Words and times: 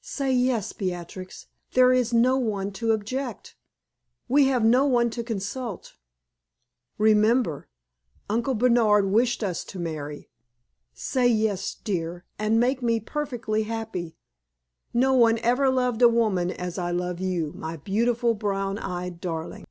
"Say 0.00 0.32
yes, 0.32 0.72
Beatrix. 0.72 1.48
There 1.72 1.92
is 1.92 2.10
no 2.10 2.38
one 2.38 2.72
to 2.72 2.92
object. 2.92 3.56
We 4.26 4.46
have 4.46 4.64
no 4.64 4.86
one 4.86 5.10
to 5.10 5.22
consult. 5.22 5.92
Remember, 6.96 7.68
Uncle 8.26 8.54
Bernard 8.54 9.04
wished 9.10 9.44
us 9.44 9.64
to 9.64 9.78
marry. 9.78 10.30
Say 10.94 11.26
yes, 11.28 11.74
dear, 11.74 12.24
and 12.38 12.58
make 12.58 12.80
me 12.82 13.00
perfectly 13.00 13.64
happy. 13.64 14.16
No 14.94 15.12
one 15.12 15.36
ever 15.40 15.68
loved 15.68 16.00
a 16.00 16.08
woman 16.08 16.50
as 16.50 16.78
I 16.78 16.90
love 16.90 17.20
you, 17.20 17.52
my 17.54 17.76
beautiful 17.76 18.32
brown 18.32 18.78
eyed 18.78 19.20
darling!" 19.20 19.66